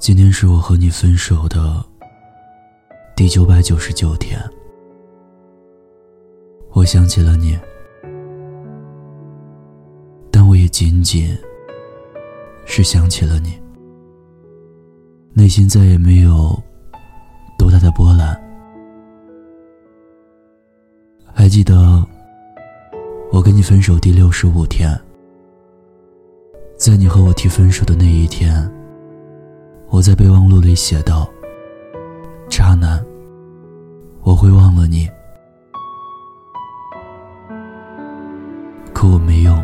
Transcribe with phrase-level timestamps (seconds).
[0.00, 1.84] 今天是我和你分手的
[3.14, 4.40] 第九百九十九天，
[6.72, 7.56] 我想起了你，
[10.30, 11.36] 但我也仅仅
[12.64, 13.60] 是想起了你，
[15.34, 16.58] 内心再也没有
[17.58, 18.34] 多大的波澜。
[21.30, 22.02] 还记得
[23.30, 24.98] 我跟你分手第六十五天，
[26.78, 28.79] 在你和我提分手的那一天。
[29.90, 31.28] 我在备忘录里写道
[32.48, 33.04] ：“渣男，
[34.22, 35.06] 我会忘了你。”
[38.94, 39.62] 可我没用，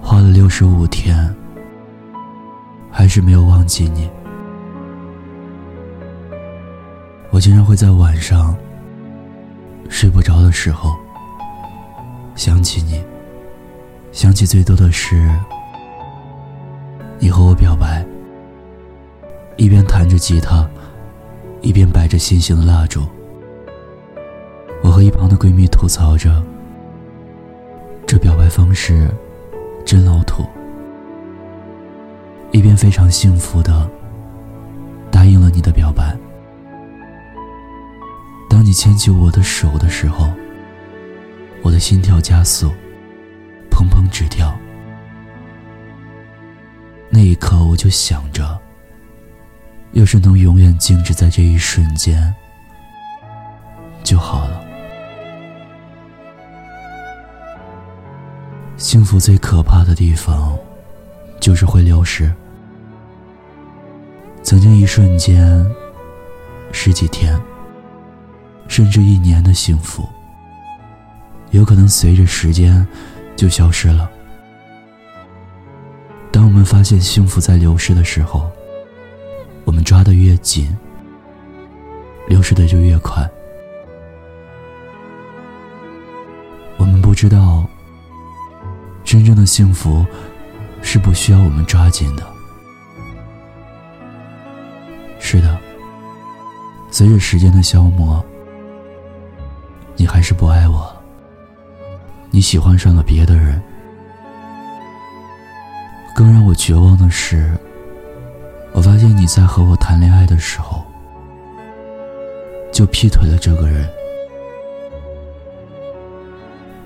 [0.00, 1.32] 花了六十五天，
[2.90, 4.10] 还是没有忘记你。
[7.30, 8.56] 我经常会在晚上
[9.90, 10.96] 睡不着的时候
[12.34, 13.04] 想起你，
[14.12, 15.30] 想起最多的是。
[17.18, 18.04] 你和我表白，
[19.56, 20.68] 一边弹着吉他，
[21.60, 23.06] 一边摆着心形的蜡烛。
[24.82, 26.42] 我和一旁的闺蜜吐槽着
[28.06, 29.10] ：“这表白方式
[29.84, 30.44] 真老土。”
[32.52, 33.90] 一边非常幸福的
[35.10, 36.16] 答应了你的表白。
[38.48, 40.30] 当你牵起我的手的时候，
[41.62, 42.68] 我的心跳加速，
[43.70, 44.56] 砰砰直跳。
[47.16, 48.60] 那一刻，我就想着，
[49.92, 52.34] 要是能永远静止在这一瞬间
[54.04, 54.62] 就好了。
[58.76, 60.58] 幸福最可怕的地方，
[61.40, 62.30] 就是会流失。
[64.42, 65.66] 曾经一瞬间、
[66.70, 67.34] 十几天，
[68.68, 70.06] 甚至一年的幸福，
[71.50, 72.86] 有可能随着时间
[73.36, 74.10] 就消失了。
[76.36, 78.52] 当我们发现幸福在流逝的时候，
[79.64, 80.68] 我们抓得越紧，
[82.28, 83.26] 流逝的就越快。
[86.76, 87.66] 我们不知道，
[89.02, 90.04] 真正的幸福
[90.82, 92.26] 是不需要我们抓紧的。
[95.18, 95.58] 是的，
[96.90, 98.22] 随着时间的消磨，
[99.96, 101.00] 你还是不爱我了，
[102.30, 103.58] 你喜欢上了别的人。
[106.16, 107.52] 更让我绝望的是，
[108.72, 110.82] 我发现你在和我谈恋爱的时候，
[112.72, 113.86] 就劈腿了这个人。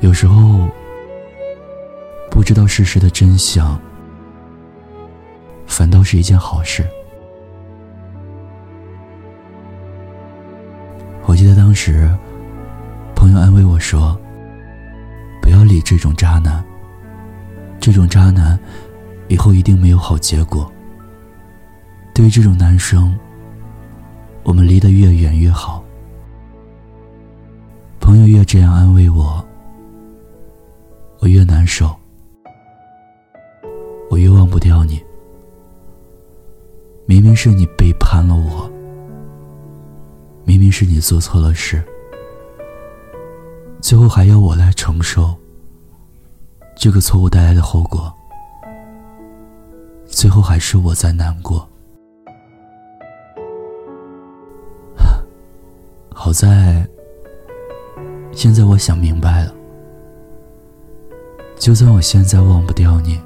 [0.00, 0.68] 有时候，
[2.30, 3.80] 不知道事实的真相，
[5.66, 6.86] 反倒是一件好事。
[11.24, 12.14] 我记得当时，
[13.16, 14.20] 朋友安慰我说
[15.40, 16.62] ：“不要理这种渣男，
[17.80, 18.60] 这种渣男。”
[19.28, 20.70] 以后一定没有好结果。
[22.14, 23.18] 对于这种男生，
[24.42, 25.82] 我们离得越远越好。
[28.00, 29.44] 朋友越这样安慰我，
[31.20, 31.94] 我越难受，
[34.10, 35.02] 我越忘不掉你。
[37.06, 38.70] 明明是你背叛了我，
[40.44, 41.82] 明明是你做错了事，
[43.80, 45.34] 最后还要我来承受
[46.76, 48.12] 这个错误带来的后果。
[50.14, 51.68] 最后还是我在难过。
[56.14, 56.88] 好在，
[58.30, 59.52] 现在我想明白了。
[61.56, 63.20] 就算我现在忘不掉你，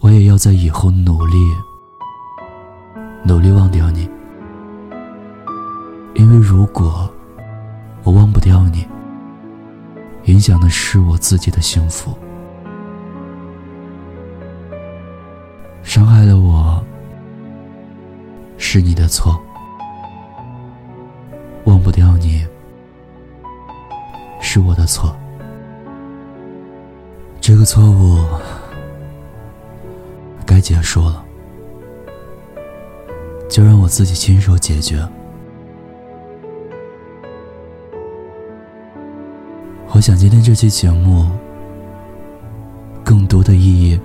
[0.00, 1.36] 我也要在以后努力，
[3.24, 4.08] 努力忘掉你。
[6.14, 7.10] 因为如果
[8.04, 8.86] 我忘不掉你，
[10.24, 12.16] 影响的是我自己的幸福。
[15.86, 16.84] 伤害了我，
[18.58, 19.40] 是你的错。
[21.64, 22.44] 忘不掉你，
[24.40, 25.16] 是我的错。
[27.40, 28.18] 这个错误
[30.44, 31.24] 该结束了，
[33.48, 35.08] 就让我自己亲手解决。
[39.92, 41.30] 我想今天这期节目
[43.04, 43.98] 更多的意义。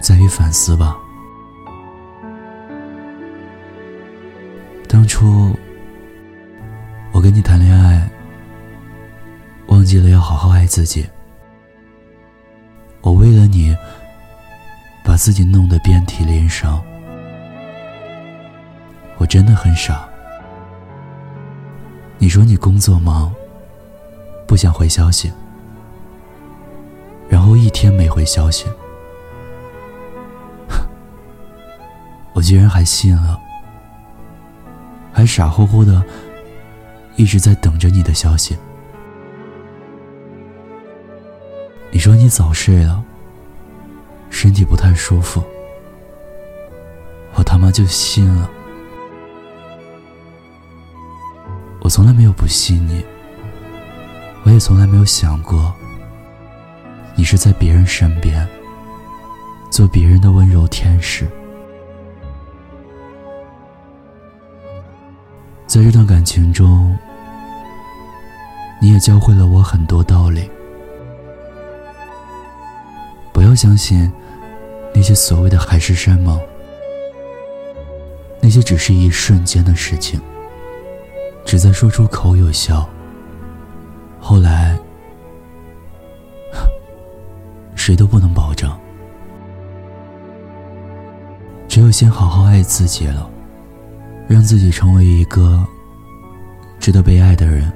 [0.00, 0.96] 在于反思吧。
[4.88, 5.54] 当初
[7.12, 8.10] 我跟你谈恋爱，
[9.66, 11.06] 忘记了要好好爱自己。
[13.02, 13.76] 我为了你，
[15.04, 16.82] 把自己弄得遍体鳞伤。
[19.18, 20.08] 我真的很傻。
[22.18, 23.32] 你说你工作忙，
[24.46, 25.32] 不想回消息，
[27.28, 28.66] 然后一天没回消息。
[32.40, 33.38] 我居然还信了，
[35.12, 36.02] 还傻乎乎的
[37.16, 38.56] 一直在等着你的消息。
[41.90, 43.04] 你说你早睡了，
[44.30, 45.44] 身体不太舒服，
[47.34, 48.50] 我他妈就信了。
[51.82, 53.04] 我从来没有不信你，
[54.44, 55.74] 我也从来没有想过，
[57.14, 58.48] 你是在别人身边，
[59.70, 61.28] 做别人的温柔天使。
[65.70, 66.98] 在这段感情中，
[68.80, 70.50] 你也教会了我很多道理。
[73.32, 74.12] 不要相信
[74.92, 76.40] 那些所谓的海誓山盟，
[78.40, 80.20] 那些只是一瞬间的事情。
[81.44, 82.84] 只在说出口有效，
[84.18, 84.76] 后来
[87.76, 88.68] 谁都不能保证。
[91.68, 93.30] 只有先好好爱自己了，
[94.30, 95.66] 让自己成为一个
[96.78, 97.68] 值得被爱的人，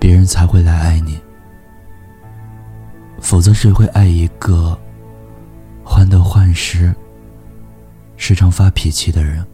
[0.00, 1.20] 别人才会来爱你。
[3.20, 4.74] 否则，谁会爱一个
[5.84, 6.90] 患得患失、
[8.16, 9.46] 时常发脾气的人？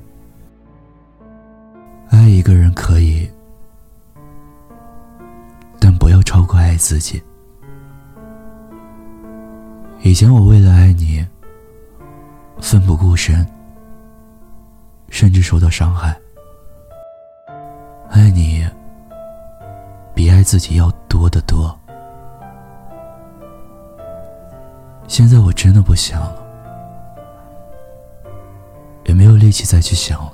[2.09, 3.29] 爱一个人可以，
[5.81, 7.21] 但不要超过爱自己。
[10.03, 11.27] 以前我为了爱你，
[12.61, 13.45] 奋不顾身，
[15.13, 16.19] 甚至受到伤害。
[18.09, 18.67] 爱你
[20.15, 21.79] 比爱自己要多得多。
[25.07, 26.43] 现在我真的不想了，
[29.05, 30.33] 也没有力气再去想了。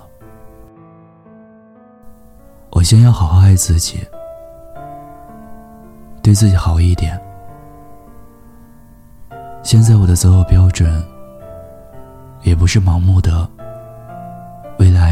[2.71, 3.99] 我先要好好爱自己，
[6.23, 7.21] 对自己好一点。
[9.65, 11.05] 现在我的择偶标准，
[12.43, 13.51] 也不是盲目的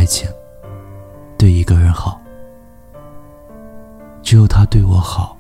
[0.06, 0.28] 情
[1.36, 2.20] 对一个人好，
[4.22, 5.36] 只有他对我好，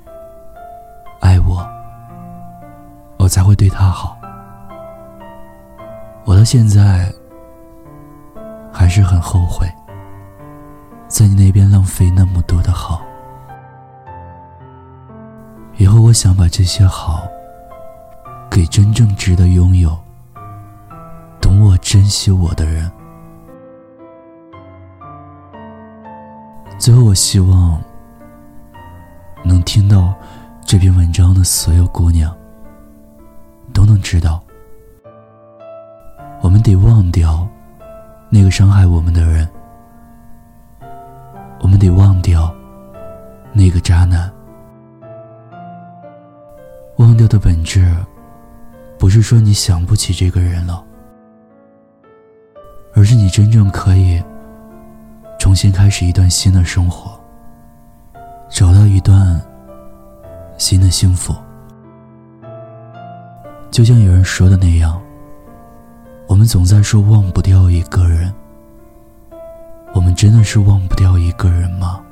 [1.20, 1.66] 爱我，
[3.18, 4.18] 我才会对他好。
[6.24, 7.10] 我到现在
[8.72, 9.66] 还是很后悔。
[11.08, 13.00] 在你那边浪费那么多的好，
[15.76, 17.22] 以后我想把这些好
[18.50, 19.96] 给真正值得拥有、
[21.40, 22.90] 懂我、珍惜我的人。
[26.78, 27.82] 最后，我希望
[29.44, 30.14] 能听到
[30.64, 32.36] 这篇文章的所有姑娘
[33.72, 34.42] 都能知道，
[36.42, 37.48] 我们得忘掉
[38.28, 39.48] 那个伤害我们的人。
[41.60, 42.54] 我们得忘掉
[43.52, 44.30] 那个渣男。
[46.98, 47.92] 忘掉的本质，
[48.98, 50.84] 不是说你想不起这个人了，
[52.94, 54.22] 而是你真正可以
[55.56, 57.18] 重新开始一段新的生活，
[58.50, 59.40] 找到一段
[60.58, 61.34] 新的幸福。
[63.70, 65.00] 就像有人说的那样，
[66.28, 68.30] 我们总在说忘不掉一个人。
[69.94, 72.02] 我们真的是忘不掉一个人吗？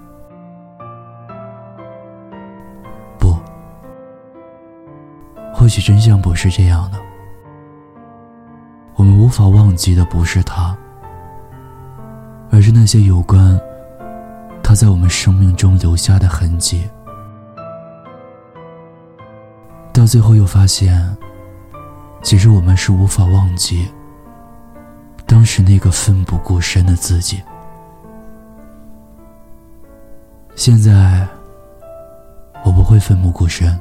[3.18, 3.36] 不，
[5.52, 6.98] 或许真相不是这样的。
[8.94, 10.74] 我们无法忘记的不是他，
[12.64, 13.60] 是那些有关
[14.62, 16.88] 他在我们生命中留下的痕迹。
[19.92, 21.14] 到最后又发现，
[22.22, 23.86] 其实我们是无法忘记
[25.26, 27.42] 当时那个奋不顾身的自己。
[30.56, 31.28] 现在，
[32.64, 33.78] 我不会奋不顾身。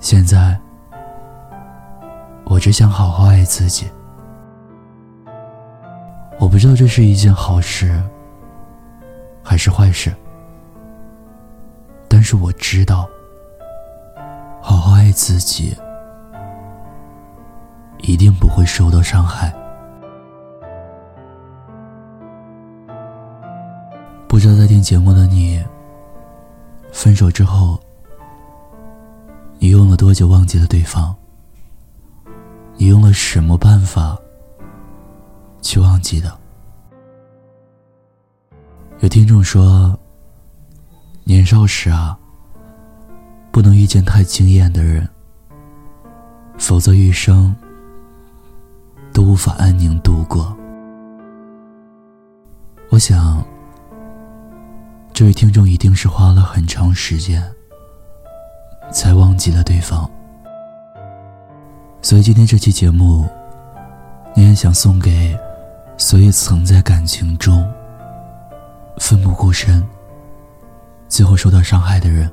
[0.00, 0.58] 现在，
[2.44, 3.90] 我只想好好爱自己。
[6.52, 7.98] 不知道这是一件好事
[9.42, 10.14] 还是坏事，
[12.06, 13.08] 但是我知道，
[14.60, 15.74] 好好爱自己，
[18.02, 19.50] 一定不会受到伤害。
[24.28, 25.64] 不知道在听节目的你，
[26.92, 27.80] 分手之后，
[29.58, 31.14] 你用了多久忘记了对方？
[32.76, 34.18] 你用了什么办法
[35.62, 36.41] 去忘记的？
[39.02, 39.98] 有听众说，
[41.24, 42.16] 年少时啊，
[43.50, 45.08] 不能遇见太惊艳的人，
[46.56, 47.52] 否则余生
[49.12, 50.56] 都无法安宁度过。
[52.90, 53.44] 我想。
[55.12, 57.44] 这位听众一定是花了很长时间，
[58.90, 60.10] 才忘记了对方。
[62.00, 63.28] 所以今天这期节目，
[64.34, 65.36] 你也想送给
[65.98, 67.70] 所有曾在感情中
[68.98, 69.86] 奋不顾身，
[71.08, 72.30] 最后受到伤害的人。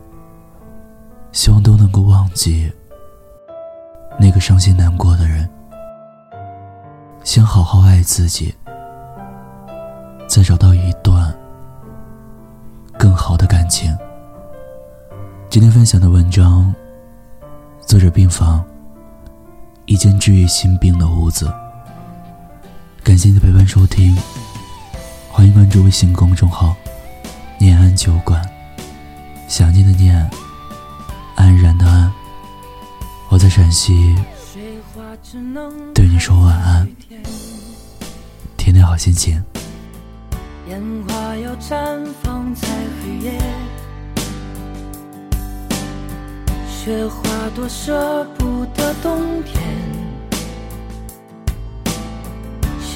[1.32, 2.72] 希望都能够忘记
[4.20, 5.48] 那个伤心难过的人，
[7.24, 8.52] 先好好爱自己，
[10.28, 11.32] 再找到一段
[12.98, 13.96] 更好的感情。
[15.52, 16.74] 今天分享的文章，
[17.82, 18.66] 作者病房，
[19.86, 21.54] 一间治愈心病的屋子。
[23.04, 24.18] 感谢你的陪伴收听，
[25.40, 26.76] 欢迎关注微信公众号
[27.58, 28.42] “念安酒馆”，
[29.48, 30.30] 想念的念。
[31.36, 32.12] 安然的安，
[33.30, 34.14] 我在陕西，
[35.96, 36.86] 对你说晚安，
[38.58, 39.42] 天天好心情。
[40.68, 42.68] 烟花要绽放在
[43.02, 43.42] 黑夜，
[46.68, 47.24] 雪花
[47.56, 49.64] 多舍不得冬天，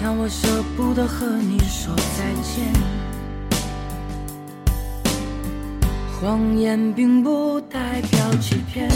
[0.04, 2.74] 像我舍不得和你说再见。
[6.20, 8.92] 谎言并不代表欺骗，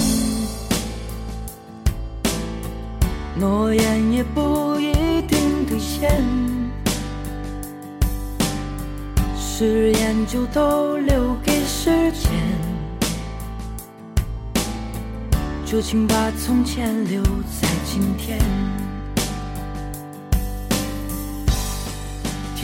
[3.39, 6.11] 诺言也不一定兑现，
[9.39, 12.29] 誓言就都留给时间，
[15.65, 18.37] 就请把从前留在今天。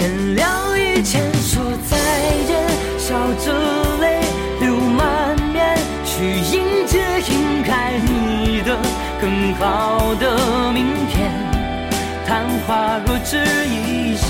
[0.04, 1.98] 天亮以前说再
[2.46, 2.62] 见，
[3.00, 3.54] 笑着
[4.02, 4.20] 泪
[4.60, 5.78] 流满面。
[6.04, 8.78] 去迎接应该你的
[9.22, 11.32] 更好的明天。
[12.28, 14.28] 昙花若只一现，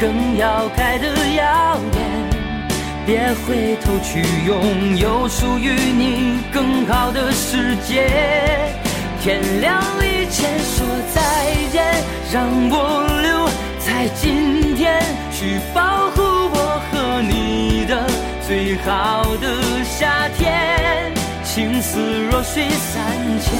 [0.00, 2.02] 更要开的耀眼。
[3.06, 8.10] 别回头去拥有属于你更好的世界。
[9.22, 13.45] 天亮以前说再见，让我留
[13.98, 15.00] 在今天，
[15.32, 18.06] 去保护我和你的
[18.46, 21.14] 最好的夏天。
[21.42, 21.98] 情丝
[22.30, 23.02] 若水三
[23.40, 23.58] 千，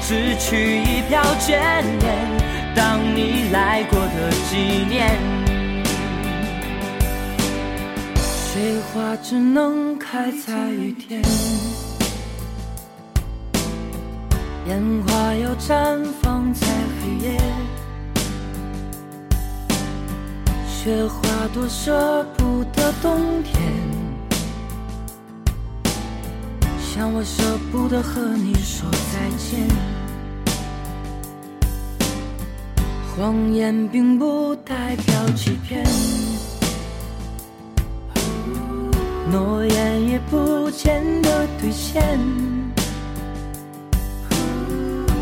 [0.00, 1.58] 只取一瓢眷
[1.98, 2.14] 恋，
[2.72, 5.18] 当你来过的纪念。
[8.14, 11.20] 水花只能开在雨天，
[14.68, 16.64] 烟花要绽放在
[17.00, 17.36] 黑夜，
[20.84, 23.62] 雪花多舍不得冬天。
[26.80, 29.68] 像我舍不得和你说再见，
[33.14, 35.86] 谎言并不代表欺骗，
[39.30, 42.18] 诺言也不见得兑现，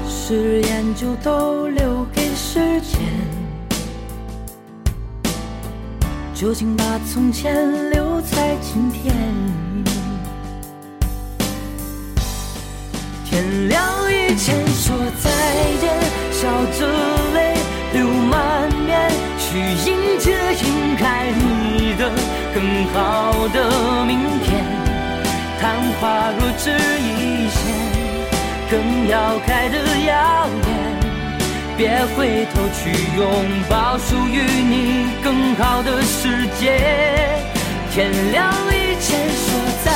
[0.08, 2.98] 誓言就都留给时间，
[6.40, 6.82] 就请把
[7.12, 7.54] 从前
[7.90, 9.14] 留在今天。
[13.26, 15.30] 天亮以前说再
[15.82, 16.00] 见，
[16.32, 16.88] 笑着
[17.34, 17.56] 泪
[17.92, 20.32] 流满面，去迎接
[20.64, 22.10] 迎开你的
[22.54, 24.64] 更好的明天。
[25.60, 27.60] 昙花若只一现，
[28.70, 30.79] 更要开的耀眼。
[31.80, 33.26] 别回头去拥
[33.66, 36.76] 抱属于你更好的世界。
[37.90, 39.48] 天亮以前说
[39.82, 39.88] 再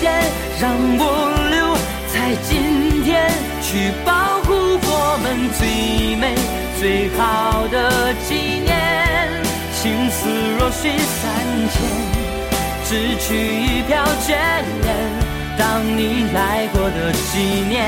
[0.00, 0.12] 见，
[0.60, 1.00] 让我
[1.48, 1.76] 留
[2.12, 3.30] 在今天。
[3.62, 4.50] 去保护
[4.82, 6.34] 我们最美
[6.80, 9.30] 最好的纪念，
[9.80, 10.28] 情丝
[10.58, 11.22] 若水三
[11.70, 11.76] 千，
[12.84, 14.34] 只取一瓢眷
[14.82, 14.88] 恋，
[15.56, 17.78] 当你来过的纪念。